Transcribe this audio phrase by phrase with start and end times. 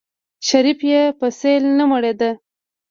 [0.47, 2.31] شريف يې په سيل نه مړېده.